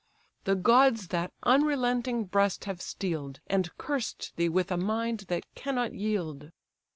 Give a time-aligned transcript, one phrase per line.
[0.45, 5.93] The gods that unrelenting breast have steel'd, And cursed thee with a mind that cannot
[5.93, 6.49] yield.